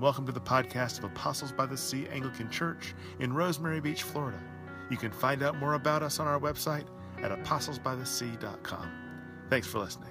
Welcome 0.00 0.26
to 0.26 0.32
the 0.32 0.40
podcast 0.40 0.98
of 0.98 1.04
Apostles 1.04 1.50
by 1.50 1.66
the 1.66 1.76
Sea 1.76 2.06
Anglican 2.12 2.48
Church 2.50 2.94
in 3.18 3.32
Rosemary 3.32 3.80
Beach, 3.80 4.04
Florida. 4.04 4.38
You 4.90 4.96
can 4.96 5.10
find 5.10 5.42
out 5.42 5.56
more 5.56 5.74
about 5.74 6.04
us 6.04 6.20
on 6.20 6.28
our 6.28 6.38
website 6.38 6.84
at 7.20 7.32
apostlesbythesea.com. 7.32 8.92
Thanks 9.50 9.66
for 9.66 9.80
listening. 9.80 10.10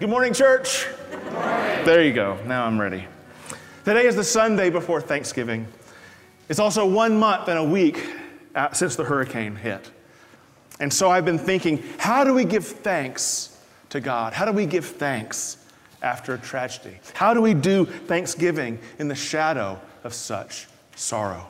Good 0.00 0.08
morning, 0.08 0.32
church. 0.32 0.86
Good 1.10 1.32
morning. 1.34 1.84
There 1.84 2.02
you 2.02 2.14
go. 2.14 2.38
Now 2.46 2.64
I'm 2.64 2.80
ready. 2.80 3.04
Today 3.84 4.06
is 4.06 4.16
the 4.16 4.24
Sunday 4.24 4.70
before 4.70 5.02
Thanksgiving. 5.02 5.68
It's 6.48 6.60
also 6.60 6.86
one 6.86 7.18
month 7.18 7.48
and 7.48 7.58
a 7.58 7.64
week 7.64 8.08
uh, 8.54 8.72
since 8.72 8.96
the 8.96 9.04
hurricane 9.04 9.54
hit. 9.54 9.90
And 10.80 10.90
so 10.90 11.10
I've 11.10 11.26
been 11.26 11.38
thinking, 11.38 11.84
how 11.98 12.24
do 12.24 12.32
we 12.32 12.46
give 12.46 12.66
thanks 12.66 13.57
to 13.90 14.00
God? 14.00 14.32
How 14.32 14.44
do 14.44 14.52
we 14.52 14.66
give 14.66 14.84
thanks 14.84 15.56
after 16.02 16.34
a 16.34 16.38
tragedy? 16.38 16.98
How 17.14 17.34
do 17.34 17.40
we 17.40 17.54
do 17.54 17.84
thanksgiving 17.84 18.78
in 18.98 19.08
the 19.08 19.14
shadow 19.14 19.80
of 20.04 20.14
such 20.14 20.68
sorrow 20.96 21.48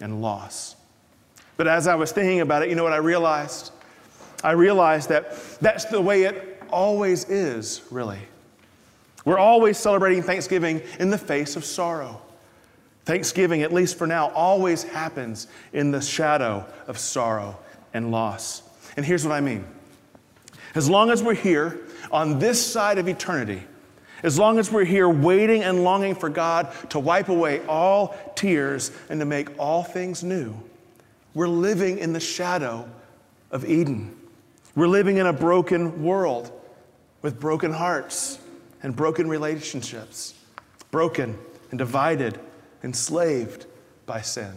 and 0.00 0.20
loss? 0.22 0.76
But 1.56 1.68
as 1.68 1.86
I 1.86 1.94
was 1.94 2.12
thinking 2.12 2.40
about 2.40 2.62
it, 2.62 2.68
you 2.68 2.74
know 2.74 2.84
what 2.84 2.92
I 2.92 2.98
realized? 2.98 3.72
I 4.44 4.52
realized 4.52 5.08
that 5.08 5.36
that's 5.60 5.86
the 5.86 6.00
way 6.00 6.24
it 6.24 6.62
always 6.70 7.28
is, 7.28 7.82
really. 7.90 8.20
We're 9.24 9.38
always 9.38 9.78
celebrating 9.78 10.22
Thanksgiving 10.22 10.82
in 11.00 11.10
the 11.10 11.18
face 11.18 11.56
of 11.56 11.64
sorrow. 11.64 12.20
Thanksgiving, 13.04 13.62
at 13.62 13.72
least 13.72 13.96
for 13.96 14.06
now, 14.06 14.28
always 14.30 14.82
happens 14.82 15.46
in 15.72 15.90
the 15.90 16.00
shadow 16.00 16.64
of 16.86 16.98
sorrow 16.98 17.58
and 17.94 18.10
loss. 18.10 18.62
And 18.96 19.04
here's 19.04 19.24
what 19.24 19.32
I 19.32 19.40
mean 19.40 19.64
as 20.76 20.90
long 20.90 21.10
as 21.10 21.22
we're 21.22 21.34
here 21.34 21.80
on 22.12 22.38
this 22.38 22.64
side 22.64 22.98
of 22.98 23.08
eternity, 23.08 23.62
as 24.22 24.38
long 24.38 24.58
as 24.58 24.70
we're 24.70 24.84
here 24.84 25.08
waiting 25.08 25.62
and 25.62 25.82
longing 25.82 26.14
for 26.14 26.28
God 26.28 26.72
to 26.90 26.98
wipe 26.98 27.28
away 27.28 27.64
all 27.66 28.14
tears 28.34 28.92
and 29.08 29.18
to 29.20 29.26
make 29.26 29.58
all 29.58 29.82
things 29.82 30.22
new, 30.22 30.54
we're 31.34 31.48
living 31.48 31.98
in 31.98 32.12
the 32.12 32.20
shadow 32.20 32.88
of 33.50 33.64
Eden. 33.64 34.16
We're 34.74 34.88
living 34.88 35.16
in 35.16 35.26
a 35.26 35.32
broken 35.32 36.02
world 36.02 36.52
with 37.22 37.40
broken 37.40 37.72
hearts 37.72 38.38
and 38.82 38.94
broken 38.94 39.28
relationships, 39.28 40.34
broken 40.90 41.38
and 41.70 41.78
divided, 41.78 42.38
enslaved 42.82 43.66
by 44.04 44.20
sin. 44.20 44.52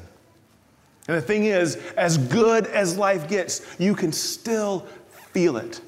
And 1.08 1.18
the 1.18 1.22
thing 1.22 1.46
is, 1.46 1.78
as 1.98 2.18
good 2.18 2.68
as 2.68 2.98
life 2.98 3.28
gets, 3.30 3.66
you 3.80 3.96
can 3.96 4.12
still 4.12 4.86
feel 5.32 5.58
it. 5.58 5.82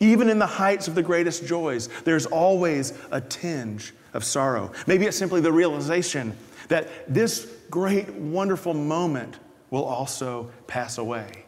Even 0.00 0.30
in 0.30 0.38
the 0.38 0.46
heights 0.46 0.88
of 0.88 0.94
the 0.94 1.02
greatest 1.02 1.46
joys, 1.46 1.88
there's 2.04 2.26
always 2.26 2.94
a 3.12 3.20
tinge 3.20 3.92
of 4.14 4.24
sorrow. 4.24 4.72
Maybe 4.86 5.06
it's 5.06 5.16
simply 5.16 5.42
the 5.42 5.52
realization 5.52 6.36
that 6.68 6.88
this 7.12 7.52
great, 7.70 8.08
wonderful 8.14 8.74
moment 8.74 9.38
will 9.70 9.84
also 9.84 10.50
pass 10.66 10.98
away. 10.98 11.44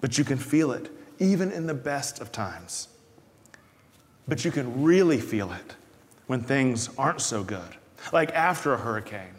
But 0.00 0.18
you 0.18 0.24
can 0.24 0.36
feel 0.36 0.72
it 0.72 0.90
even 1.18 1.52
in 1.52 1.66
the 1.66 1.74
best 1.74 2.20
of 2.20 2.32
times. 2.32 2.88
But 4.26 4.44
you 4.44 4.50
can 4.50 4.82
really 4.82 5.20
feel 5.20 5.52
it 5.52 5.76
when 6.26 6.40
things 6.40 6.90
aren't 6.98 7.20
so 7.20 7.44
good, 7.44 7.76
like 8.12 8.32
after 8.32 8.74
a 8.74 8.78
hurricane, 8.78 9.34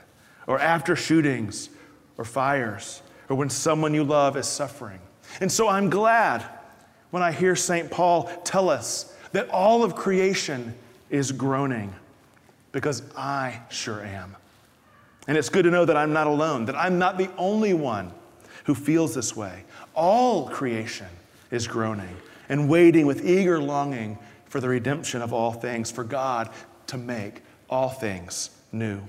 or 0.48 0.60
after 0.60 0.96
shootings, 0.96 1.70
or 2.18 2.24
fires, 2.24 3.02
or 3.28 3.36
when 3.36 3.50
someone 3.50 3.94
you 3.94 4.04
love 4.04 4.38
is 4.38 4.48
suffering. 4.48 5.00
And 5.42 5.52
so 5.52 5.68
I'm 5.68 5.90
glad 5.90 6.46
when 7.16 7.24
I 7.24 7.32
hear 7.32 7.56
St. 7.56 7.90
Paul 7.90 8.30
tell 8.44 8.70
us 8.70 9.16
that 9.32 9.48
all 9.50 9.86
of 9.86 9.96
creation 9.96 10.76
is 11.10 11.32
groaning 11.32 11.96
because 12.74 13.04
I 13.16 13.62
sure 13.70 14.04
am. 14.04 14.36
And 15.26 15.38
it's 15.38 15.48
good 15.48 15.64
to 15.64 15.72
know 15.72 15.86
that 15.86 15.96
I'm 15.96 16.12
not 16.12 16.28
alone, 16.28 16.66
that 16.66 16.76
I'm 16.76 17.00
not 17.00 17.18
the 17.18 17.30
only 17.38 17.74
one 17.74 18.12
who 18.66 18.76
feels 18.76 19.16
this 19.16 19.34
way. 19.34 19.64
All 19.94 20.50
creation 20.50 21.08
is 21.52 21.68
groaning 21.68 22.18
and 22.50 22.68
waiting 22.68 23.06
with 23.06 23.26
eager 23.26 23.62
longing 23.62 24.18
for 24.50 24.60
the 24.60 24.68
redemption 24.68 25.22
of 25.22 25.32
all 25.32 25.54
things, 25.54 25.90
for 25.90 26.04
God 26.04 26.50
to 26.88 26.98
make 26.98 27.44
all 27.70 27.88
things 27.88 28.50
new. 28.74 29.00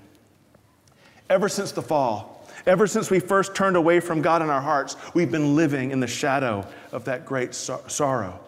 Ever 1.28 1.48
since 1.48 1.72
the 1.72 1.82
fall, 1.82 2.36
Ever 2.66 2.88
since 2.88 3.10
we 3.10 3.20
first 3.20 3.54
turned 3.54 3.76
away 3.76 4.00
from 4.00 4.20
God 4.20 4.42
in 4.42 4.50
our 4.50 4.60
hearts, 4.60 4.96
we've 5.14 5.30
been 5.30 5.54
living 5.54 5.92
in 5.92 6.00
the 6.00 6.06
shadow 6.06 6.66
of 6.90 7.04
that 7.04 7.24
great 7.24 7.54
sor- 7.54 7.88
sorrow. 7.88 8.40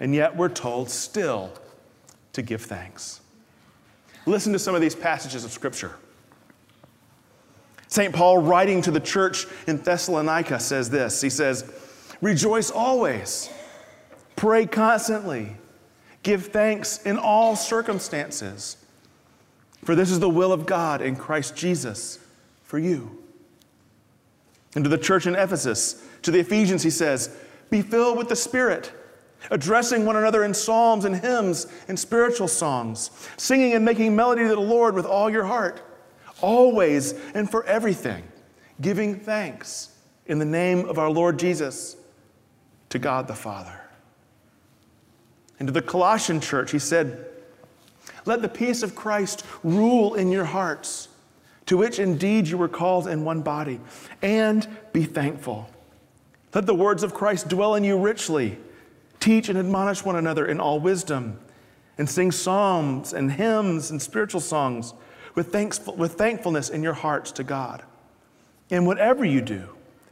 And 0.00 0.12
yet 0.12 0.36
we're 0.36 0.48
told 0.48 0.90
still 0.90 1.52
to 2.32 2.42
give 2.42 2.62
thanks. 2.62 3.20
Listen 4.26 4.52
to 4.52 4.58
some 4.58 4.74
of 4.74 4.80
these 4.80 4.96
passages 4.96 5.44
of 5.44 5.52
Scripture. 5.52 5.92
St. 7.86 8.12
Paul, 8.12 8.38
writing 8.38 8.82
to 8.82 8.90
the 8.90 9.00
church 9.00 9.46
in 9.68 9.76
Thessalonica, 9.76 10.58
says 10.58 10.90
this 10.90 11.20
He 11.20 11.30
says, 11.30 11.70
Rejoice 12.20 12.70
always, 12.70 13.48
pray 14.34 14.66
constantly, 14.66 15.56
give 16.24 16.46
thanks 16.46 17.02
in 17.02 17.16
all 17.16 17.54
circumstances, 17.54 18.81
for 19.82 19.94
this 19.94 20.10
is 20.10 20.20
the 20.20 20.28
will 20.28 20.52
of 20.52 20.66
God 20.66 21.02
in 21.02 21.16
Christ 21.16 21.56
Jesus 21.56 22.18
for 22.62 22.78
you. 22.78 23.18
And 24.74 24.84
to 24.84 24.90
the 24.90 24.98
church 24.98 25.26
in 25.26 25.34
Ephesus, 25.34 26.02
to 26.22 26.30
the 26.30 26.38
Ephesians, 26.38 26.82
he 26.82 26.90
says, 26.90 27.36
Be 27.68 27.82
filled 27.82 28.16
with 28.16 28.28
the 28.28 28.36
Spirit, 28.36 28.92
addressing 29.50 30.06
one 30.06 30.16
another 30.16 30.44
in 30.44 30.54
psalms 30.54 31.04
and 31.04 31.16
hymns 31.16 31.66
and 31.88 31.98
spiritual 31.98 32.48
songs, 32.48 33.10
singing 33.36 33.74
and 33.74 33.84
making 33.84 34.14
melody 34.14 34.42
to 34.42 34.48
the 34.48 34.60
Lord 34.60 34.94
with 34.94 35.04
all 35.04 35.28
your 35.28 35.44
heart, 35.44 35.82
always 36.40 37.12
and 37.34 37.50
for 37.50 37.64
everything, 37.64 38.22
giving 38.80 39.18
thanks 39.18 39.90
in 40.26 40.38
the 40.38 40.44
name 40.44 40.88
of 40.88 40.98
our 40.98 41.10
Lord 41.10 41.38
Jesus 41.38 41.96
to 42.88 42.98
God 42.98 43.26
the 43.26 43.34
Father. 43.34 43.80
And 45.58 45.68
to 45.68 45.72
the 45.72 45.82
Colossian 45.82 46.40
church, 46.40 46.70
he 46.70 46.78
said, 46.78 47.26
Let 48.24 48.42
the 48.42 48.48
peace 48.48 48.82
of 48.82 48.94
Christ 48.94 49.44
rule 49.62 50.14
in 50.14 50.30
your 50.30 50.44
hearts 50.44 51.08
to 51.66 51.76
which 51.76 51.98
indeed 51.98 52.48
you 52.48 52.58
were 52.58 52.68
called 52.68 53.06
in 53.06 53.24
one 53.24 53.42
body, 53.42 53.80
and 54.20 54.66
be 54.92 55.04
thankful. 55.04 55.70
Let 56.54 56.66
the 56.66 56.74
words 56.74 57.02
of 57.02 57.14
Christ 57.14 57.48
dwell 57.48 57.74
in 57.76 57.84
you 57.84 57.98
richly. 57.98 58.58
Teach 59.20 59.48
and 59.48 59.58
admonish 59.58 60.04
one 60.04 60.16
another 60.16 60.46
in 60.46 60.60
all 60.60 60.80
wisdom, 60.80 61.38
and 61.96 62.10
sing 62.10 62.32
psalms 62.32 63.12
and 63.12 63.32
hymns 63.32 63.90
and 63.90 64.02
spiritual 64.02 64.40
songs 64.40 64.92
with, 65.34 65.52
thanksful, 65.52 65.94
with 65.94 66.14
thankfulness 66.14 66.68
in 66.68 66.82
your 66.82 66.92
hearts 66.92 67.30
to 67.32 67.44
God. 67.44 67.82
And 68.70 68.86
whatever 68.86 69.24
you 69.24 69.40
do, 69.40 69.68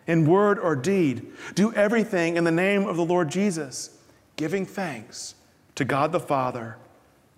in 0.07 0.27
word 0.27 0.59
or 0.59 0.77
deed, 0.77 1.27
do 1.55 1.73
everything 1.75 2.37
in 2.37 2.45
the 2.45 2.51
name 2.51 2.87
of 2.87 2.97
the 2.97 3.05
Lord 3.05 3.29
Jesus, 3.29 3.99
giving 4.37 4.65
thanks 4.65 5.35
to 5.75 5.85
God 5.85 6.13
the 6.13 6.21
Father 6.21 6.77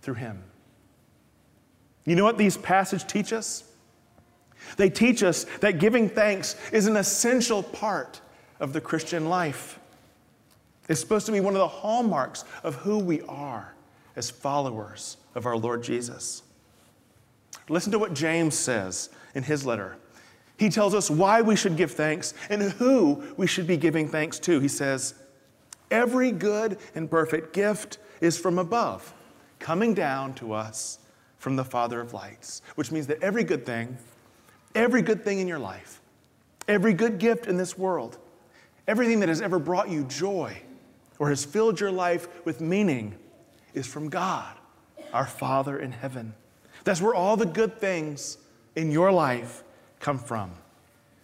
through 0.01 0.15
him. 0.15 0.45
You 2.05 2.17
know 2.17 2.25
what 2.25 2.39
these 2.39 2.57
passages 2.57 3.05
teach 3.05 3.33
us? 3.33 3.65
They 4.77 4.91
teach 4.91 5.23
us 5.23 5.45
that 5.61 5.79
giving 5.79 6.09
thanks 6.09 6.57
is 6.73 6.87
an 6.87 6.97
essential 6.97 7.63
part 7.63 8.21
of 8.61 8.73
the 8.73 8.81
Christian 8.81 9.29
life. 9.29 9.79
It's 10.89 11.01
supposed 11.01 11.27
to 11.27 11.33
be 11.33 11.41
one 11.41 11.55
of 11.55 11.61
the 11.61 11.69
hallmarks 11.69 12.45
of 12.63 12.77
who 12.77 12.99
we 12.99 13.23
are 13.23 13.75
as 14.17 14.31
followers 14.31 15.17
of 15.35 15.47
our 15.47 15.57
Lord 15.57 15.83
Jesus. 15.83 16.43
Listen 17.69 17.93
to 17.93 17.99
what 17.99 18.15
James 18.15 18.59
says 18.59 19.11
in 19.35 19.43
his 19.43 19.65
letter. 19.65 19.97
He 20.59 20.69
tells 20.69 20.95
us 20.95 21.11
why 21.11 21.41
we 21.41 21.57
should 21.57 21.77
give 21.77 21.93
thanks 21.93 22.35
and 22.51 22.63
who 22.63 23.23
we 23.37 23.47
should 23.47 23.67
be 23.67 23.77
giving 23.77 24.09
thanks 24.09 24.39
to. 24.41 24.61
He 24.61 24.69
says, 24.69 25.15
Every 25.91 26.33
good 26.33 26.79
and 26.95 27.11
perfect 27.11 27.53
gift 27.53 27.99
is 28.21 28.39
from 28.39 28.59
above, 28.59 29.13
coming 29.59 29.95
down 29.95 30.35
to 30.35 30.53
us 30.53 30.99
from 31.43 31.57
the 31.57 31.65
Father 31.65 32.01
of 32.01 32.15
lights, 32.15 32.63
which 32.77 32.91
means 32.91 33.07
that 33.09 33.23
every 33.23 33.45
good 33.45 33.67
thing 33.67 33.99
Every 34.75 35.03
good 35.03 35.25
thing 35.25 35.39
in 35.39 35.49
your 35.49 35.59
life, 35.59 36.01
every 36.67 36.95
good 36.95 37.19
gift 37.19 37.47
in 37.47 37.57
this 37.57 37.77
world, 37.77 38.19
everything 38.89 39.21
that 39.21 39.29
has 39.29 39.43
ever 39.43 39.59
brought 39.59 39.91
you 39.91 40.05
joy 40.05 40.63
or 41.19 41.29
has 41.29 41.45
filled 41.45 41.79
your 41.79 41.91
life 41.91 42.45
with 42.45 42.61
meaning 42.61 43.15
is 43.75 43.87
from 43.87 44.09
God, 44.09 44.57
our 45.13 45.27
Father 45.27 45.79
in 45.79 45.93
heaven. 45.93 46.35
That's 46.85 47.03
where 47.03 47.15
all 47.15 47.37
the 47.37 47.47
good 47.47 47.79
things 47.79 48.39
in 48.75 48.91
your 48.91 49.13
life 49.13 49.63
come 50.01 50.19
from. 50.19 50.53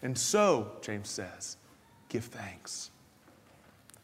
And 0.03 0.17
so, 0.17 0.73
James 0.83 1.09
says, 1.09 1.57
give 2.09 2.25
thanks. 2.25 2.91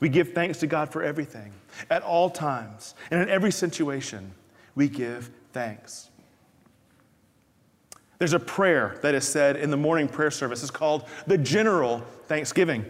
We 0.01 0.09
give 0.09 0.33
thanks 0.33 0.59
to 0.61 0.67
God 0.67 0.91
for 0.91 1.03
everything. 1.03 1.53
At 1.91 2.03
all 2.03 2.31
times 2.31 2.95
and 3.11 3.21
in 3.21 3.29
every 3.29 3.53
situation, 3.53 4.33
we 4.75 4.89
give 4.89 5.31
thanks. 5.53 6.11
There's 8.19 8.33
a 8.33 8.39
prayer 8.39 8.99
that 9.03 9.15
is 9.15 9.27
said 9.27 9.57
in 9.57 9.71
the 9.71 9.77
morning 9.77 10.09
prayer 10.09 10.31
service. 10.31 10.63
It's 10.63 10.71
called 10.71 11.07
the 11.27 11.37
General 11.37 11.99
Thanksgiving. 12.27 12.85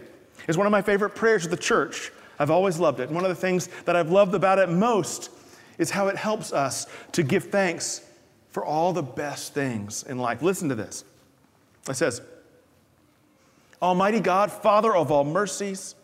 It's 0.47 0.57
one 0.57 0.67
of 0.67 0.71
my 0.71 0.81
favorite 0.81 1.11
prayers 1.11 1.45
of 1.45 1.51
the 1.51 1.57
church. 1.57 2.11
I've 2.37 2.51
always 2.51 2.79
loved 2.79 2.99
it. 2.99 3.07
And 3.07 3.15
one 3.15 3.23
of 3.23 3.29
the 3.29 3.35
things 3.35 3.67
that 3.85 3.95
I've 3.95 4.11
loved 4.11 4.35
about 4.35 4.59
it 4.59 4.69
most 4.69 5.31
is 5.77 5.91
how 5.91 6.07
it 6.07 6.15
helps 6.15 6.53
us 6.53 6.87
to 7.13 7.23
give 7.23 7.45
thanks 7.45 8.01
for 8.49 8.63
all 8.63 8.93
the 8.93 9.03
best 9.03 9.53
things 9.53 10.03
in 10.03 10.17
life. 10.17 10.41
Listen 10.41 10.69
to 10.69 10.75
this. 10.75 11.03
It 11.89 11.95
says, 11.95 12.21
Almighty 13.81 14.19
God, 14.19 14.51
Father 14.51 14.95
of 14.95 15.11
all 15.11 15.23
mercies, 15.23 15.95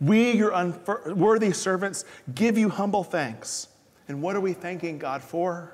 we, 0.00 0.32
your 0.32 0.52
unworthy 0.52 1.52
servants, 1.52 2.04
give 2.34 2.58
you 2.58 2.68
humble 2.68 3.04
thanks. 3.04 3.68
And 4.10 4.20
what 4.20 4.34
are 4.34 4.40
we 4.40 4.54
thanking 4.54 4.98
God 4.98 5.22
for? 5.22 5.72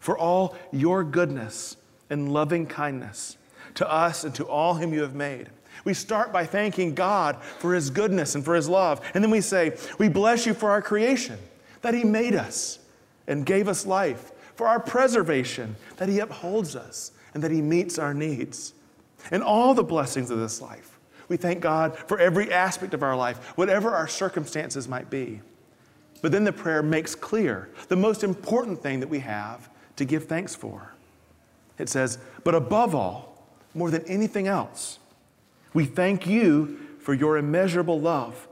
For 0.00 0.18
all 0.18 0.56
your 0.72 1.04
goodness 1.04 1.76
and 2.10 2.32
loving 2.32 2.66
kindness 2.66 3.36
to 3.74 3.88
us 3.88 4.24
and 4.24 4.34
to 4.34 4.44
all 4.44 4.74
whom 4.74 4.92
you 4.92 5.02
have 5.02 5.14
made. 5.14 5.50
We 5.84 5.94
start 5.94 6.32
by 6.32 6.46
thanking 6.46 6.96
God 6.96 7.40
for 7.60 7.72
his 7.72 7.90
goodness 7.90 8.34
and 8.34 8.44
for 8.44 8.56
his 8.56 8.68
love. 8.68 9.00
And 9.14 9.22
then 9.22 9.30
we 9.30 9.40
say, 9.40 9.76
We 10.00 10.08
bless 10.08 10.46
you 10.46 10.52
for 10.52 10.68
our 10.68 10.82
creation, 10.82 11.38
that 11.82 11.94
he 11.94 12.02
made 12.02 12.34
us 12.34 12.80
and 13.28 13.46
gave 13.46 13.68
us 13.68 13.86
life, 13.86 14.32
for 14.56 14.66
our 14.66 14.80
preservation, 14.80 15.76
that 15.98 16.08
he 16.08 16.18
upholds 16.18 16.74
us 16.74 17.12
and 17.34 17.42
that 17.44 17.52
he 17.52 17.62
meets 17.62 18.00
our 18.00 18.14
needs, 18.14 18.74
and 19.30 19.44
all 19.44 19.74
the 19.74 19.84
blessings 19.84 20.32
of 20.32 20.40
this 20.40 20.60
life. 20.60 20.98
We 21.28 21.36
thank 21.36 21.60
God 21.60 21.96
for 21.96 22.18
every 22.18 22.52
aspect 22.52 22.94
of 22.94 23.04
our 23.04 23.16
life, 23.16 23.38
whatever 23.56 23.92
our 23.92 24.08
circumstances 24.08 24.88
might 24.88 25.08
be. 25.08 25.40
But 26.24 26.32
then 26.32 26.44
the 26.44 26.54
prayer 26.54 26.82
makes 26.82 27.14
clear 27.14 27.68
the 27.88 27.96
most 27.96 28.24
important 28.24 28.82
thing 28.82 29.00
that 29.00 29.10
we 29.10 29.18
have 29.18 29.68
to 29.96 30.06
give 30.06 30.24
thanks 30.24 30.54
for. 30.54 30.94
It 31.76 31.90
says, 31.90 32.16
But 32.44 32.54
above 32.54 32.94
all, 32.94 33.46
more 33.74 33.90
than 33.90 34.06
anything 34.06 34.46
else, 34.46 35.00
we 35.74 35.84
thank 35.84 36.26
you 36.26 36.78
for 36.98 37.12
your 37.12 37.36
immeasurable 37.36 38.00
love 38.00 38.48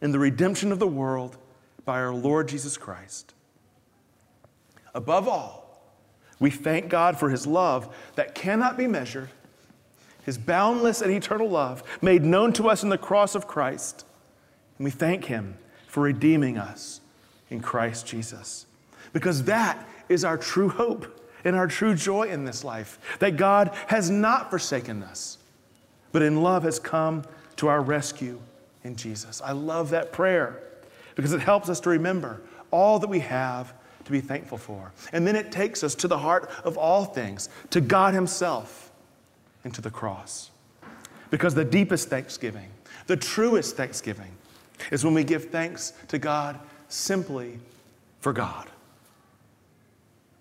in 0.00 0.12
the 0.12 0.20
redemption 0.20 0.70
of 0.70 0.78
the 0.78 0.86
world 0.86 1.36
by 1.84 1.98
our 1.98 2.14
Lord 2.14 2.46
Jesus 2.46 2.76
Christ. 2.76 3.34
Above 4.94 5.26
all, 5.26 5.82
we 6.38 6.50
thank 6.50 6.88
God 6.88 7.18
for 7.18 7.28
his 7.28 7.44
love 7.44 7.92
that 8.14 8.36
cannot 8.36 8.78
be 8.78 8.86
measured, 8.86 9.30
his 10.24 10.38
boundless 10.38 11.02
and 11.02 11.10
eternal 11.10 11.48
love 11.48 11.82
made 12.00 12.22
known 12.22 12.52
to 12.52 12.68
us 12.68 12.84
in 12.84 12.88
the 12.88 12.96
cross 12.96 13.34
of 13.34 13.48
Christ. 13.48 14.04
And 14.78 14.84
we 14.84 14.92
thank 14.92 15.24
him 15.24 15.58
for 15.88 16.04
redeeming 16.04 16.56
us 16.56 17.00
in 17.50 17.60
Christ 17.60 18.06
Jesus. 18.06 18.66
Because 19.12 19.44
that 19.44 19.86
is 20.08 20.24
our 20.24 20.36
true 20.36 20.68
hope 20.68 21.20
and 21.44 21.54
our 21.54 21.66
true 21.66 21.94
joy 21.94 22.24
in 22.24 22.44
this 22.44 22.64
life 22.64 22.98
that 23.20 23.36
God 23.36 23.70
has 23.86 24.10
not 24.10 24.50
forsaken 24.50 25.02
us 25.02 25.38
but 26.16 26.22
in 26.22 26.42
love 26.42 26.62
has 26.62 26.78
come 26.78 27.22
to 27.56 27.68
our 27.68 27.82
rescue 27.82 28.40
in 28.84 28.96
Jesus. 28.96 29.42
I 29.44 29.52
love 29.52 29.90
that 29.90 30.12
prayer 30.12 30.62
because 31.14 31.34
it 31.34 31.40
helps 31.40 31.68
us 31.68 31.78
to 31.80 31.90
remember 31.90 32.40
all 32.70 32.98
that 33.00 33.08
we 33.08 33.20
have 33.20 33.74
to 34.02 34.10
be 34.10 34.22
thankful 34.22 34.56
for. 34.56 34.92
And 35.12 35.26
then 35.26 35.36
it 35.36 35.52
takes 35.52 35.84
us 35.84 35.94
to 35.96 36.08
the 36.08 36.16
heart 36.16 36.50
of 36.64 36.78
all 36.78 37.04
things, 37.04 37.50
to 37.68 37.82
God 37.82 38.14
Himself 38.14 38.90
and 39.62 39.74
to 39.74 39.82
the 39.82 39.90
cross. 39.90 40.50
Because 41.28 41.54
the 41.54 41.66
deepest 41.66 42.08
thanksgiving, 42.08 42.70
the 43.08 43.16
truest 43.18 43.76
thanksgiving, 43.76 44.30
is 44.90 45.04
when 45.04 45.12
we 45.12 45.22
give 45.22 45.50
thanks 45.50 45.92
to 46.08 46.18
God 46.18 46.58
simply 46.96 47.58
for 48.20 48.32
God. 48.32 48.68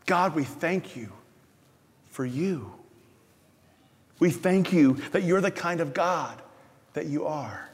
God, 0.05 0.35
we 0.35 0.43
thank 0.43 0.95
you 0.95 1.11
for 2.09 2.25
you. 2.25 2.71
We 4.19 4.29
thank 4.31 4.71
you 4.71 4.93
that 5.11 5.23
you're 5.23 5.41
the 5.41 5.51
kind 5.51 5.81
of 5.81 5.93
God 5.93 6.41
that 6.93 7.07
you 7.07 7.25
are. 7.25 7.69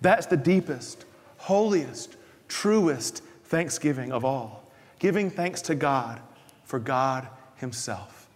That's 0.00 0.26
the 0.26 0.36
deepest, 0.36 1.04
holiest, 1.36 2.16
truest 2.48 3.22
thanksgiving 3.44 4.10
of 4.12 4.24
all. 4.24 4.64
Giving 4.98 5.30
thanks 5.30 5.60
to 5.62 5.74
God 5.74 6.20
for 6.64 6.78
God 6.78 7.28
Himself. 7.56 8.28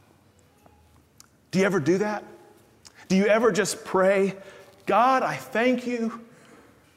Do 1.51 1.61
you 1.61 1.65
ever 1.65 1.81
do 1.81 1.99
that? 1.99 2.25
Do 3.09 3.17
you 3.17 3.27
ever 3.27 3.53
just 3.53 3.85
pray, 3.85 4.35
God, 4.87 5.23
I 5.23 5.37
thank 5.37 5.87
you 5.87 6.21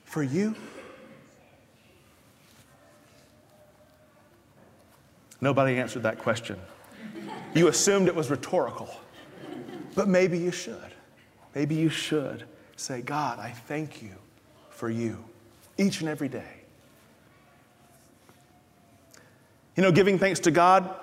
for 0.04 0.24
you? 0.24 0.56
Nobody 5.42 5.78
answered 5.78 6.04
that 6.04 6.20
question. 6.20 6.60
You 7.54 7.68
assumed 7.68 8.08
it 8.08 8.16
was 8.16 8.30
rhetorical. 8.30 8.90
But 9.96 10.08
maybe 10.08 10.38
you 10.38 10.52
should. 10.52 10.94
Maybe 11.56 11.76
you 11.76 11.90
should 11.90 12.44
say, 12.76 13.02
God, 13.02 13.40
I 13.40 13.50
thank 13.50 14.02
you 14.02 14.16
for 14.70 14.90
you 14.90 15.24
each 15.78 16.02
and 16.02 16.10
every 16.10 16.30
day. 16.30 16.58
You 19.76 19.84
know, 19.84 19.92
giving 19.92 20.18
thanks 20.20 20.40
to 20.42 20.52
God, 20.52 20.96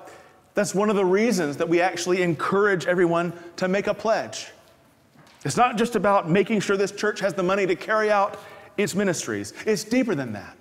that's 0.55 0.75
one 0.75 0.91
of 0.91 0.97
the 0.97 1.05
reasons 1.05 1.57
that 1.57 1.69
we 1.69 1.81
actually 1.81 2.23
encourage 2.23 2.87
everyone 2.87 3.33
to 3.57 3.69
make 3.69 3.87
a 3.87 3.95
pledge. 3.95 4.49
It's 5.45 5.57
not 5.57 5.77
just 5.77 5.97
about 5.97 6.31
making 6.31 6.61
sure 6.61 6.77
this 6.77 6.93
church 6.93 7.21
has 7.21 7.35
the 7.35 7.43
money 7.43 7.67
to 7.67 7.77
carry 7.77 8.11
out 8.11 8.39
its 8.77 8.95
ministries, 8.95 9.53
it's 9.67 9.85
deeper 9.85 10.15
than 10.15 10.33
that. 10.33 10.57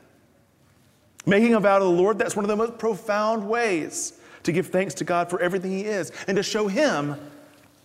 Making 1.25 1.55
a 1.55 1.59
vow 1.59 1.79
to 1.79 1.85
the 1.85 1.89
Lord, 1.89 2.17
that's 2.17 2.35
one 2.35 2.43
of 2.43 2.49
the 2.49 2.55
most 2.55 2.77
profound 2.77 3.47
ways 3.47 4.19
to 4.43 4.51
give 4.51 4.67
thanks 4.67 4.93
to 4.95 5.03
God 5.03 5.29
for 5.29 5.39
everything 5.39 5.71
He 5.71 5.85
is 5.85 6.11
and 6.27 6.35
to 6.35 6.43
show 6.43 6.67
Him 6.67 7.15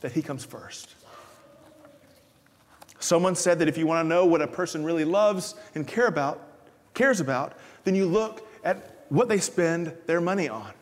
that 0.00 0.12
He 0.12 0.22
comes 0.22 0.44
first. 0.44 0.94
Someone 3.00 3.36
said 3.36 3.60
that 3.60 3.68
if 3.68 3.78
you 3.78 3.86
want 3.86 4.04
to 4.04 4.08
know 4.08 4.26
what 4.26 4.42
a 4.42 4.46
person 4.46 4.84
really 4.84 5.04
loves 5.04 5.54
and 5.74 5.86
care 5.86 6.06
about, 6.06 6.42
cares 6.94 7.20
about, 7.20 7.52
then 7.84 7.94
you 7.94 8.06
look 8.06 8.48
at 8.64 9.04
what 9.08 9.28
they 9.28 9.38
spend 9.38 9.94
their 10.06 10.20
money 10.20 10.48
on. 10.48 10.72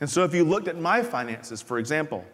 And 0.00 0.10
so 0.10 0.24
if 0.24 0.34
you 0.34 0.44
looked 0.44 0.68
at 0.68 0.78
my 0.78 1.02
finances, 1.02 1.62
for 1.62 1.78
example, 1.78 2.24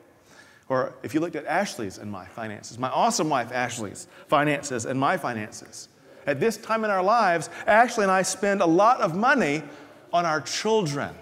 or 0.69 0.95
if 1.03 1.15
you 1.15 1.21
looked 1.21 1.37
at 1.37 1.47
Ashley's 1.47 1.99
and 1.99 2.11
my 2.11 2.25
finances, 2.25 2.79
my 2.79 2.89
awesome 2.91 3.29
wife 3.29 3.53
Ashley's 3.53 4.09
finances 4.27 4.85
and 4.85 4.99
my 4.99 5.17
finances, 5.17 5.89
at 6.27 6.41
this 6.41 6.57
time 6.57 6.85
in 6.85 6.91
our 6.91 7.03
lives, 7.03 7.51
Ashley 7.67 8.05
and 8.05 8.13
I 8.13 8.23
spend 8.23 8.61
a 8.61 8.67
lot 8.67 9.01
of 9.01 9.17
money 9.17 9.63
on 10.13 10.27
our 10.27 10.41
children. 10.41 11.15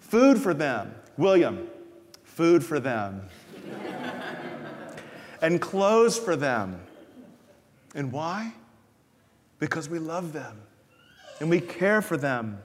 Food 0.00 0.38
for 0.38 0.54
them. 0.54 0.94
William, 1.16 1.68
food 2.24 2.64
for 2.64 2.80
them 2.80 3.22
and 5.42 5.60
clothes 5.60 6.18
for 6.18 6.34
them. 6.34 6.80
And 7.94 8.10
why? 8.10 8.52
Because 9.60 9.88
we 9.88 10.00
love 10.00 10.32
them 10.32 10.56
and 11.40 11.48
we 11.48 11.60
care 11.60 12.02
for 12.02 12.16
them. 12.16 12.58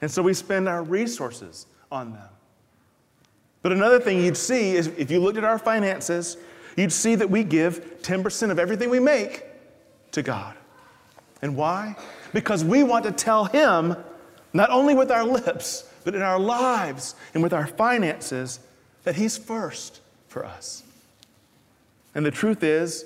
And 0.00 0.10
so 0.10 0.22
we 0.22 0.34
spend 0.34 0.68
our 0.68 0.82
resources 0.82 1.66
on 1.92 2.12
them. 2.12 2.28
But 3.62 3.72
another 3.72 4.00
thing 4.00 4.22
you'd 4.22 4.36
see 4.36 4.76
is 4.76 4.88
if 4.88 5.10
you 5.10 5.20
looked 5.20 5.38
at 5.38 5.44
our 5.44 5.58
finances, 5.58 6.36
you'd 6.76 6.92
see 6.92 7.14
that 7.14 7.28
we 7.28 7.44
give 7.44 8.02
10% 8.02 8.50
of 8.50 8.58
everything 8.58 8.90
we 8.90 9.00
make 9.00 9.44
to 10.14 10.22
God. 10.22 10.56
And 11.42 11.56
why? 11.56 11.96
Because 12.32 12.64
we 12.64 12.82
want 12.82 13.04
to 13.04 13.12
tell 13.12 13.44
Him, 13.44 13.96
not 14.52 14.70
only 14.70 14.94
with 14.94 15.10
our 15.10 15.24
lips, 15.24 15.88
but 16.04 16.14
in 16.14 16.22
our 16.22 16.38
lives 16.38 17.14
and 17.34 17.42
with 17.42 17.52
our 17.52 17.66
finances, 17.66 18.60
that 19.04 19.16
He's 19.16 19.36
first 19.36 20.00
for 20.28 20.44
us. 20.44 20.82
And 22.14 22.24
the 22.24 22.30
truth 22.30 22.62
is 22.62 23.04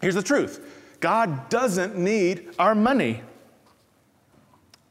here's 0.00 0.14
the 0.14 0.22
truth 0.22 0.60
God 1.00 1.48
doesn't 1.48 1.96
need 1.96 2.48
our 2.58 2.74
money. 2.74 3.22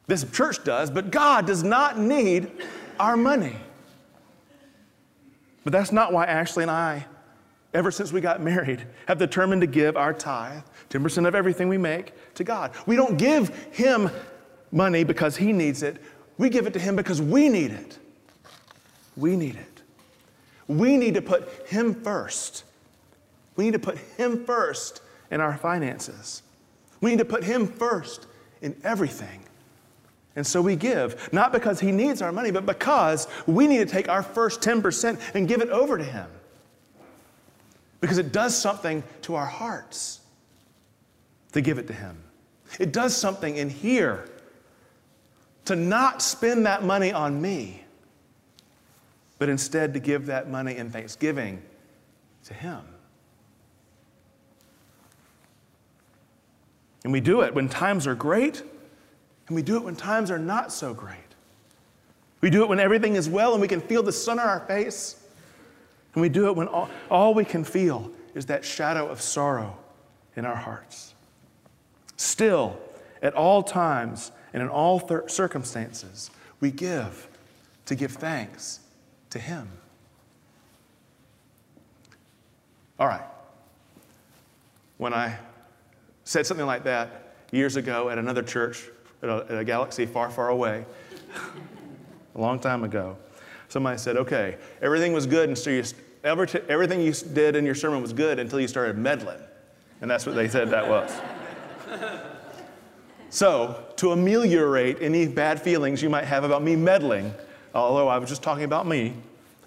This 0.07 0.29
church 0.31 0.63
does, 0.63 0.89
but 0.91 1.11
God 1.11 1.45
does 1.47 1.63
not 1.63 1.97
need 1.97 2.51
our 2.99 3.17
money. 3.17 3.55
But 5.63 5.73
that's 5.73 5.91
not 5.91 6.13
why 6.13 6.25
Ashley 6.25 6.61
and 6.61 6.71
I, 6.71 7.07
ever 7.75 7.91
since 7.91 8.11
we 8.11 8.21
got 8.21 8.41
married, 8.41 8.81
have 9.07 9.19
determined 9.19 9.61
to 9.61 9.67
give 9.67 9.97
our 9.97 10.13
tithe, 10.13 10.63
10% 10.89 11.27
of 11.27 11.35
everything 11.35 11.67
we 11.67 11.77
make, 11.77 12.13
to 12.35 12.43
God. 12.43 12.71
We 12.87 12.95
don't 12.95 13.17
give 13.17 13.49
Him 13.71 14.09
money 14.71 15.03
because 15.03 15.37
He 15.37 15.53
needs 15.53 15.83
it, 15.83 16.01
we 16.37 16.49
give 16.49 16.65
it 16.65 16.73
to 16.73 16.79
Him 16.79 16.95
because 16.95 17.21
we 17.21 17.49
need 17.49 17.71
it. 17.71 17.99
We 19.15 19.35
need 19.35 19.55
it. 19.55 19.81
We 20.67 20.97
need 20.97 21.13
to 21.13 21.21
put 21.21 21.67
Him 21.67 21.93
first. 21.93 22.63
We 23.55 23.65
need 23.65 23.73
to 23.73 23.79
put 23.79 23.97
Him 23.97 24.45
first 24.45 25.01
in 25.29 25.39
our 25.39 25.57
finances. 25.57 26.43
We 27.01 27.11
need 27.11 27.19
to 27.19 27.25
put 27.25 27.43
Him 27.43 27.67
first 27.67 28.27
in 28.61 28.75
everything. 28.83 29.41
And 30.35 30.45
so 30.45 30.61
we 30.61 30.75
give, 30.75 31.31
not 31.31 31.53
because 31.53 31.79
He 31.79 31.91
needs 31.91 32.21
our 32.21 32.31
money, 32.31 32.51
but 32.51 32.65
because 32.65 33.27
we 33.47 33.67
need 33.67 33.77
to 33.77 33.85
take 33.85 34.09
our 34.09 34.23
first 34.23 34.61
10% 34.61 35.19
and 35.33 35.47
give 35.47 35.61
it 35.61 35.69
over 35.69 35.97
to 35.97 36.03
Him. 36.03 36.27
Because 38.01 38.17
it 38.17 38.31
does 38.31 38.55
something 38.57 39.03
to 39.23 39.35
our 39.35 39.45
hearts 39.45 40.21
to 41.53 41.61
give 41.61 41.77
it 41.77 41.87
to 41.87 41.93
Him. 41.93 42.17
It 42.79 42.91
does 42.91 43.15
something 43.15 43.55
in 43.55 43.69
here 43.69 44.29
to 45.65 45.75
not 45.75 46.21
spend 46.21 46.65
that 46.65 46.83
money 46.83 47.11
on 47.11 47.41
me 47.41 47.85
but 49.37 49.49
instead 49.49 49.93
to 49.93 49.99
give 49.99 50.27
that 50.27 50.49
money 50.49 50.77
in 50.77 50.89
thanksgiving 50.89 51.61
to 52.45 52.53
Him. 52.53 52.79
And 57.03 57.13
we 57.13 57.19
do 57.19 57.41
it 57.41 57.53
when 57.53 57.69
times 57.69 58.07
are 58.07 58.15
great, 58.15 58.63
And 59.47 59.55
we 59.55 59.61
do 59.61 59.75
it 59.75 59.83
when 59.83 59.95
times 59.95 60.31
are 60.31 60.39
not 60.39 60.71
so 60.71 60.91
great. 60.93 61.19
We 62.41 62.49
do 62.49 62.63
it 62.63 62.69
when 62.69 62.79
everything 62.79 63.15
is 63.15 63.29
well 63.29 63.51
and 63.51 63.61
we 63.61 63.67
can 63.67 63.79
feel 63.79 64.01
the 64.01 64.11
sun 64.11 64.39
on 64.39 64.47
our 64.47 64.61
face. 64.61 65.21
And 66.15 66.21
we 66.21 66.29
do 66.29 66.47
it 66.47 66.55
when 66.55 66.67
all, 66.67 66.89
all 67.11 67.33
we 67.33 67.45
can 67.45 67.63
feel 67.63 68.09
is 68.33 68.45
that 68.47 68.65
shadow 68.65 69.07
of 69.07 69.21
sorrow 69.21 69.77
in 70.35 70.45
our 70.45 70.55
hearts. 70.55 71.13
Still, 72.17 72.79
at 73.21 73.33
all 73.33 73.61
times 73.61 74.31
and 74.53 74.63
in 74.63 74.69
all 74.69 74.99
thir- 74.99 75.27
circumstances, 75.27 76.31
we 76.61 76.71
give 76.71 77.27
to 77.85 77.95
give 77.95 78.13
thanks 78.13 78.79
to 79.29 79.39
Him. 79.39 79.67
All 82.97 83.07
right. 83.07 83.25
When 84.97 85.13
I 85.13 85.37
said 86.23 86.45
something 86.45 86.65
like 86.65 86.85
that 86.85 87.35
years 87.51 87.75
ago 87.75 88.09
at 88.09 88.17
another 88.17 88.41
church 88.41 88.85
at 89.21 89.27
a, 89.27 89.45
at 89.49 89.57
a 89.57 89.63
galaxy 89.65 90.05
far, 90.05 90.29
far 90.29 90.47
away, 90.47 90.85
a 92.35 92.39
long 92.39 92.59
time 92.59 92.85
ago, 92.85 93.17
somebody 93.75 93.97
said, 93.97 94.15
okay, 94.15 94.55
everything 94.81 95.11
was 95.11 95.25
good, 95.25 95.49
and 95.49 95.57
so 95.57 95.69
you, 95.69 95.83
everything 96.23 97.01
you 97.01 97.11
did 97.11 97.57
in 97.57 97.65
your 97.65 97.75
sermon 97.75 98.01
was 98.01 98.13
good 98.13 98.39
until 98.39 98.57
you 98.57 98.69
started 98.69 98.97
meddling. 98.97 99.37
And 99.99 100.09
that's 100.09 100.25
what 100.25 100.33
they 100.33 100.47
said 100.47 100.69
that 100.69 100.87
was. 100.87 101.11
so, 103.29 103.83
to 103.97 104.13
ameliorate 104.13 105.01
any 105.01 105.27
bad 105.27 105.61
feelings 105.61 106.01
you 106.01 106.09
might 106.09 106.23
have 106.23 106.45
about 106.45 106.63
me 106.63 106.77
meddling, 106.77 107.33
although 107.73 108.07
I 108.07 108.17
was 108.17 108.29
just 108.29 108.41
talking 108.41 108.63
about 108.63 108.87
me, 108.87 109.13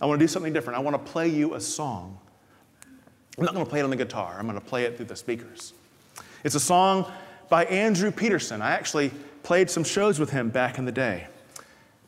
I 0.01 0.07
want 0.07 0.19
to 0.19 0.25
do 0.25 0.29
something 0.29 0.55
different. 0.55 0.79
I 0.79 0.81
want 0.81 0.95
to 0.97 1.13
play 1.13 1.29
you 1.29 1.53
a 1.53 1.61
song. 1.61 2.19
I'm 3.37 3.45
not 3.45 3.53
going 3.53 3.67
to 3.67 3.69
play 3.69 3.81
it 3.81 3.83
on 3.83 3.91
the 3.91 3.97
guitar, 3.97 4.37
I'm 4.39 4.47
going 4.47 4.59
to 4.59 4.67
play 4.67 4.85
it 4.85 4.97
through 4.97 5.05
the 5.05 5.17
speakers. 5.17 5.75
It's 6.45 6.55
a 6.55 6.61
song 6.61 7.13
by 7.51 7.67
Andrew 7.67 8.11
Peterson. 8.11 8.63
I 8.63 8.71
actually 8.71 9.11
played 9.43 9.69
some 9.69 9.85
shows 9.85 10.19
with 10.19 10.31
him 10.31 10.49
back 10.49 10.79
in 10.79 10.87
the 10.87 10.93
day. 10.93 11.27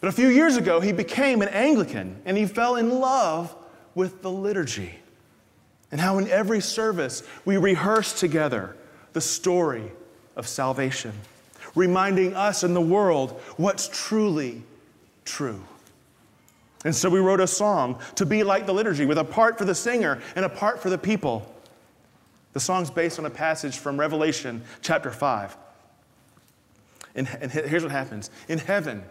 But 0.01 0.09
a 0.09 0.13
few 0.13 0.29
years 0.29 0.57
ago, 0.57 0.81
he 0.81 0.93
became 0.93 1.43
an 1.43 1.49
Anglican 1.49 2.21
and 2.25 2.37
he 2.37 2.47
fell 2.47 2.77
in 2.77 3.01
love 3.01 3.55
with 3.95 4.23
the 4.23 4.31
liturgy. 4.31 4.95
And 5.93 6.01
how 6.01 6.19
in 6.19 6.29
every 6.29 6.61
service 6.61 7.23
we 7.45 7.57
rehearse 7.57 8.19
together 8.19 8.77
the 9.13 9.21
story 9.21 9.91
of 10.37 10.47
salvation, 10.47 11.13
reminding 11.75 12.35
us 12.35 12.63
and 12.63 12.75
the 12.75 12.81
world 12.81 13.33
what's 13.57 13.89
truly 13.93 14.63
true. 15.25 15.63
And 16.85 16.95
so 16.95 17.11
we 17.11 17.19
wrote 17.19 17.41
a 17.41 17.47
song 17.47 18.01
to 18.15 18.25
be 18.25 18.43
like 18.43 18.67
the 18.67 18.73
liturgy, 18.73 19.05
with 19.05 19.19
a 19.19 19.25
part 19.25 19.59
for 19.59 19.65
the 19.65 19.75
singer 19.75 20.21
and 20.35 20.45
a 20.45 20.49
part 20.49 20.81
for 20.81 20.89
the 20.89 20.97
people. 20.97 21.55
The 22.55 22.61
song's 22.61 22.91
based 22.91 23.19
on 23.19 23.27
a 23.27 23.31
passage 23.31 23.77
from 23.77 24.01
Revelation 24.01 24.63
chapter 24.81 25.11
5. 25.11 25.57
And, 27.17 27.29
and 27.41 27.51
here's 27.51 27.83
what 27.83 27.93
happens 27.93 28.31
In 28.49 28.59
heaven, 28.59 29.05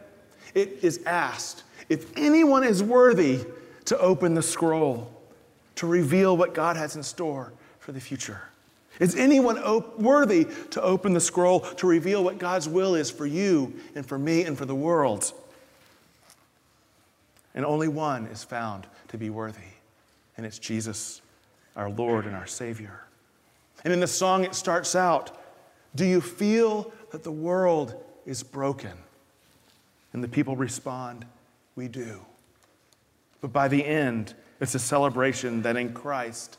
it 0.53 0.79
is 0.82 1.01
asked 1.06 1.63
if 1.89 2.15
anyone 2.18 2.63
is 2.63 2.84
worthy 2.84 3.46
to 3.86 3.98
open 4.00 4.36
the 4.36 4.41
scroll, 4.41 5.12
to 5.75 5.88
reveal 5.88 6.38
what 6.38 6.53
God 6.53 6.77
has 6.77 6.96
in 6.96 7.03
store 7.03 7.51
for 7.79 7.91
the 7.91 8.00
future. 8.00 8.41
Is 9.00 9.15
anyone 9.15 9.58
op- 9.58 9.98
worthy 9.98 10.46
to 10.72 10.82
open 10.82 11.13
the 11.13 11.22
scroll 11.22 11.62
to 11.62 11.88
reveal 11.88 12.24
what 12.24 12.38
God's 12.38 12.68
will 12.68 12.96
is 12.96 13.10
for 13.10 13.25
you 13.25 13.74
and 13.96 14.06
for 14.06 14.20
me 14.20 14.44
and 14.44 14.58
for 14.58 14.65
the 14.65 14.75
world? 14.75 15.32
And 17.56 17.65
only 17.65 17.88
one 17.88 18.27
is 18.27 18.44
found 18.44 18.86
to 19.08 19.18
be 19.18 19.29
worthy, 19.29 19.60
and 20.38 20.46
it's 20.46 20.60
Jesus, 20.60 21.22
our 21.75 21.89
Lord 21.89 22.25
and 22.25 22.36
our 22.36 22.46
Savior. 22.46 23.01
And 23.84 23.94
in 23.94 24.00
the 24.00 24.08
song, 24.08 24.44
it 24.44 24.53
starts 24.53 24.96
out 24.96 25.36
Do 25.96 26.06
you 26.06 26.22
feel 26.22 26.91
that 27.12 27.24
the 27.24 27.32
world 27.32 27.96
is 28.25 28.44
broken? 28.44 28.91
And 30.13 30.23
the 30.23 30.27
people 30.27 30.55
respond, 30.55 31.25
We 31.75 31.87
do. 31.87 32.21
But 33.41 33.53
by 33.53 33.67
the 33.67 33.85
end, 33.85 34.33
it's 34.59 34.75
a 34.75 34.79
celebration 34.79 35.61
that 35.61 35.77
in 35.77 35.93
Christ, 35.93 36.57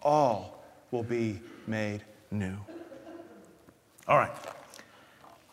all 0.00 0.64
will 0.90 1.02
be 1.02 1.40
made 1.66 2.02
new. 2.30 2.56
All 4.06 4.18
right. 4.18 4.32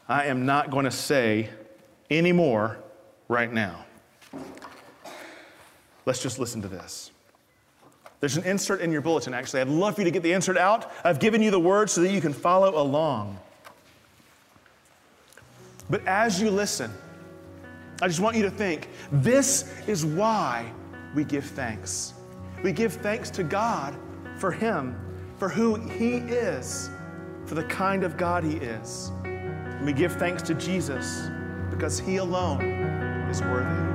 I 0.08 0.26
am 0.26 0.46
not 0.46 0.72
going 0.72 0.86
to 0.86 0.92
say 0.92 1.50
any 2.10 2.32
more 2.32 2.78
right 3.28 3.52
now. 3.52 3.86
Let's 6.06 6.22
just 6.22 6.40
listen 6.40 6.62
to 6.64 6.68
this. 6.68 7.12
There's 8.20 8.38
an 8.38 8.44
insert 8.44 8.82
in 8.82 8.92
your 8.92 9.02
bulletin, 9.02 9.34
actually. 9.34 9.62
I'd 9.62 9.68
love 9.68 9.96
for 9.96 10.02
you 10.02 10.06
to 10.06 10.12
get 10.12 10.22
the 10.22 10.34
insert 10.34 10.58
out. 10.58 10.92
I've 11.04 11.20
given 11.20 11.42
you 11.42 11.50
the 11.50 11.60
words 11.60 11.94
so 11.94 12.02
that 12.02 12.12
you 12.12 12.22
can 12.22 12.34
follow 12.34 12.80
along. 12.80 13.40
But 15.90 16.06
as 16.06 16.40
you 16.42 16.52
listen, 16.52 16.92
I 18.04 18.08
just 18.08 18.20
want 18.20 18.36
you 18.36 18.42
to 18.44 18.50
think 18.50 18.90
this 19.12 19.72
is 19.86 20.04
why 20.04 20.74
we 21.14 21.24
give 21.24 21.46
thanks. 21.46 22.16
We 22.64 22.72
give 22.72 22.94
thanks 22.94 23.30
to 23.32 23.44
God 23.44 23.96
for 24.38 24.52
Him, 24.52 24.96
for 25.38 25.48
who 25.48 25.76
He 25.76 26.16
is, 26.16 26.90
for 27.46 27.54
the 27.54 27.64
kind 27.66 28.04
of 28.04 28.18
God 28.18 28.44
He 28.44 28.58
is. 28.58 29.12
And 29.24 29.86
we 29.86 29.94
give 29.94 30.14
thanks 30.14 30.42
to 30.44 30.56
Jesus 30.56 31.30
because 31.70 32.00
He 32.00 32.18
alone 32.18 32.62
is 33.30 33.42
worthy. 33.44 33.92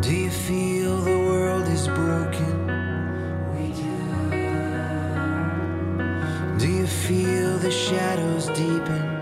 Do 0.00 0.14
you 0.14 0.30
feel 0.30 0.98
the 0.98 1.18
world 1.18 1.66
is 1.66 1.88
broken? 1.88 2.68
We 3.56 3.72
do. 3.72 3.98
Do 6.56 6.68
you 6.72 6.86
feel 6.86 7.58
the 7.58 7.72
shadows 7.72 8.46
deepen? 8.46 9.17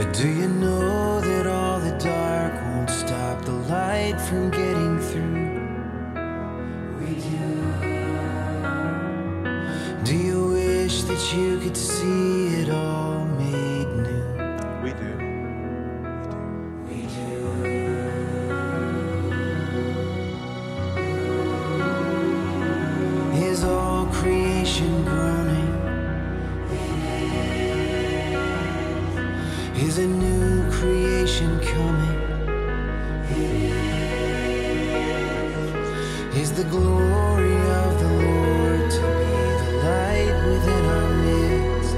But 0.00 0.14
do 0.14 0.26
you 0.26 0.48
know 0.48 1.09
Is 29.80 29.96
a 29.96 30.06
new 30.06 30.70
creation 30.70 31.58
coming? 31.60 32.20
Is 36.36 36.52
the 36.52 36.64
glory 36.64 37.56
of 37.82 37.98
the 38.02 38.10
Lord 38.24 38.90
to 38.90 39.00
be 39.18 39.32
the 39.62 39.72
light 39.82 40.36
within 40.48 40.84
our 40.98 41.10
midst? 41.24 41.96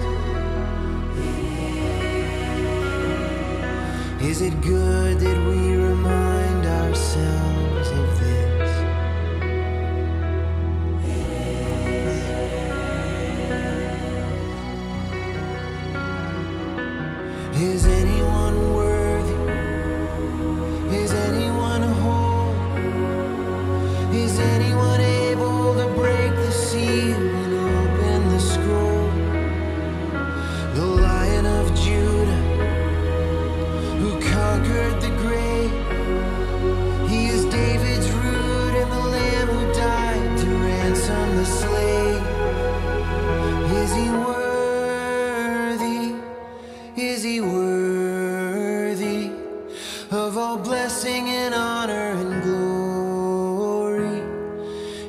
Is 4.31 4.43
it 4.43 4.61
good 4.61 5.19
that 5.19 5.39
we 5.49 5.72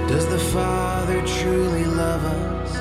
Does 0.09 0.27
the 0.29 0.39
Father 0.39 1.27
truly 1.27 1.85
love 1.87 2.25
us? 2.25 2.73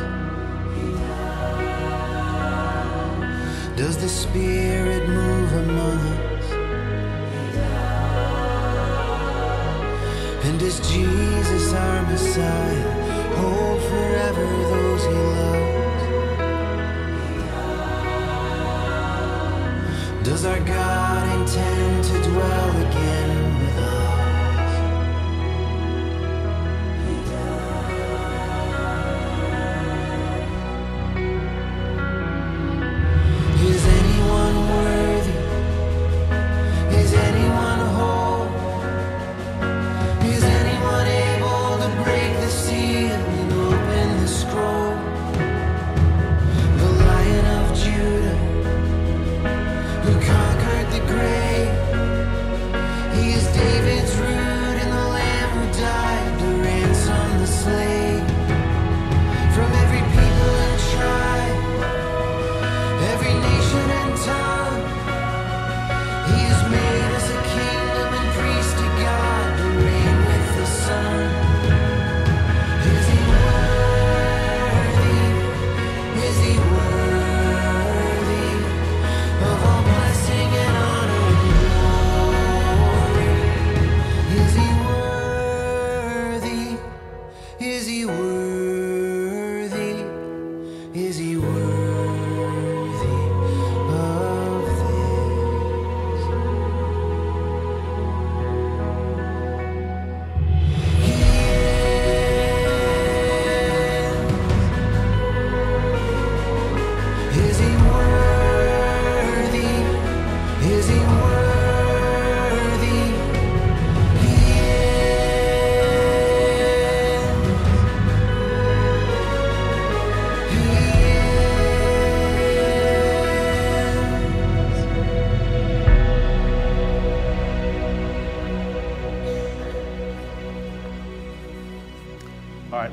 Does 3.75 3.97
the 3.97 4.07
Spirit 4.07 5.09
move 5.09 5.51
among 5.51 5.97
us? 5.97 6.45
And 10.45 10.59
does 10.59 10.79
Jesus, 10.91 11.73
our 11.73 12.03
Messiah, 12.03 12.94
hold 13.37 13.81
forever 13.89 14.45
those 14.71 15.03
he 15.05 15.13
loves? 15.37 16.03
Does 20.27 20.45
our 20.45 20.59
God 20.59 21.23
intend 21.39 22.03
to 22.05 22.15
dwell 22.29 22.69
again 22.87 23.59
with 23.59 23.77
us? 23.77 24.14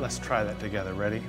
Let's 0.02 0.18
try 0.18 0.42
that 0.42 0.58
together. 0.58 0.92
Ready? 0.92 1.22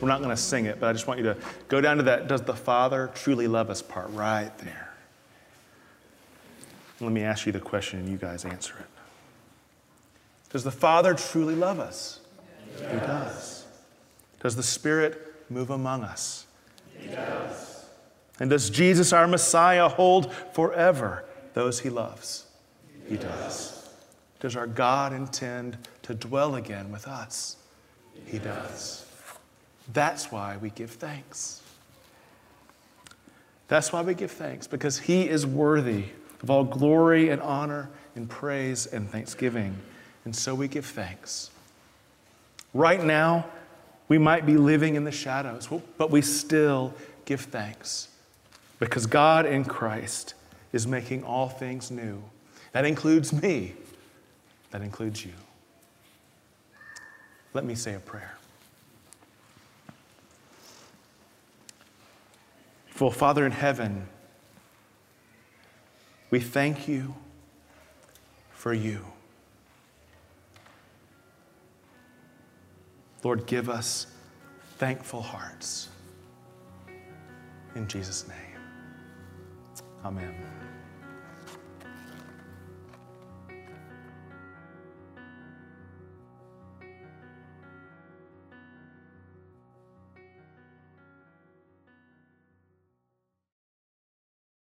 We're 0.00 0.08
not 0.08 0.18
going 0.18 0.30
to 0.30 0.40
sing 0.40 0.66
it, 0.66 0.78
but 0.78 0.88
I 0.88 0.92
just 0.92 1.06
want 1.06 1.18
you 1.18 1.24
to 1.24 1.36
go 1.68 1.80
down 1.80 1.96
to 1.96 2.02
that 2.04 2.28
Does 2.28 2.42
the 2.42 2.54
Father 2.54 3.10
truly 3.14 3.48
love 3.48 3.70
us 3.70 3.80
part 3.80 4.10
right 4.10 4.56
there. 4.58 4.92
Let 7.00 7.10
me 7.10 7.22
ask 7.22 7.46
you 7.46 7.52
the 7.52 7.60
question 7.60 8.00
and 8.00 8.08
you 8.08 8.18
guys 8.18 8.44
answer 8.44 8.74
it. 8.78 8.86
Does 10.50 10.62
the 10.62 10.70
Father 10.70 11.14
truly 11.14 11.54
love 11.54 11.80
us? 11.80 12.20
He 12.76 12.98
does. 12.98 13.64
Does 14.40 14.56
the 14.56 14.62
Spirit 14.62 15.34
move 15.48 15.70
among 15.70 16.04
us? 16.04 16.46
He 16.98 17.08
does. 17.08 17.86
And 18.38 18.50
does 18.50 18.68
Jesus, 18.68 19.14
our 19.14 19.26
Messiah, 19.26 19.88
hold 19.88 20.32
forever 20.52 21.24
those 21.54 21.80
he 21.80 21.88
loves? 21.88 22.44
He 23.08 23.16
does. 23.16 23.88
Does 24.40 24.54
our 24.54 24.66
God 24.66 25.14
intend 25.14 25.78
to 26.02 26.14
dwell 26.14 26.54
again 26.56 26.92
with 26.92 27.08
us? 27.08 27.56
He 28.24 28.38
does. 28.38 29.06
That's 29.92 30.32
why 30.32 30.56
we 30.56 30.70
give 30.70 30.90
thanks. 30.90 31.62
That's 33.68 33.92
why 33.92 34.02
we 34.02 34.14
give 34.14 34.30
thanks, 34.30 34.66
because 34.66 34.98
He 34.98 35.28
is 35.28 35.46
worthy 35.46 36.06
of 36.42 36.50
all 36.50 36.64
glory 36.64 37.30
and 37.30 37.42
honor 37.42 37.90
and 38.14 38.28
praise 38.28 38.86
and 38.86 39.10
thanksgiving. 39.10 39.76
And 40.24 40.34
so 40.34 40.54
we 40.54 40.68
give 40.68 40.86
thanks. 40.86 41.50
Right 42.74 43.02
now, 43.02 43.46
we 44.08 44.18
might 44.18 44.46
be 44.46 44.56
living 44.56 44.94
in 44.94 45.04
the 45.04 45.12
shadows, 45.12 45.68
but 45.98 46.10
we 46.10 46.22
still 46.22 46.94
give 47.24 47.40
thanks 47.40 48.08
because 48.78 49.06
God 49.06 49.46
in 49.46 49.64
Christ 49.64 50.34
is 50.72 50.86
making 50.86 51.24
all 51.24 51.48
things 51.48 51.90
new. 51.90 52.22
That 52.72 52.84
includes 52.84 53.32
me, 53.32 53.74
that 54.70 54.82
includes 54.82 55.24
you. 55.24 55.32
Let 57.56 57.64
me 57.64 57.74
say 57.74 57.94
a 57.94 58.00
prayer. 58.00 58.36
For 62.88 63.10
Father 63.10 63.46
in 63.46 63.52
heaven, 63.52 64.08
we 66.28 66.38
thank 66.38 66.86
you 66.86 67.14
for 68.50 68.74
you. 68.74 69.06
Lord, 73.24 73.46
give 73.46 73.70
us 73.70 74.06
thankful 74.76 75.22
hearts. 75.22 75.88
In 77.74 77.88
Jesus' 77.88 78.28
name, 78.28 78.60
amen. 80.04 80.34